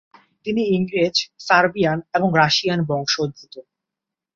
তিনি 0.45 0.61
ইংরেজ, 0.67 1.15
সার্বিয়ান 1.39 1.99
এবং 2.13 2.29
রাশিয়ান 2.37 2.79
বংশোদ্ভূত। 2.89 3.53